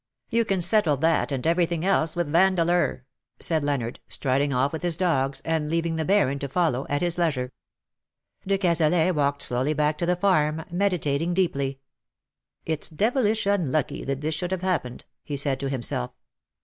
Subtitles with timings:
[0.31, 3.03] """You can settle that and everything else with Vandeleur/'
[3.39, 7.19] said Leonard, striding oif with his dogs, and leaving the Baron to follow at his
[7.19, 7.51] leisure.
[8.47, 11.81] De Cazalet walked slowly back to the farm, meditating deeply.
[12.65, 16.09] "It's devilish unlucky that this should have hap pened," he said to himself.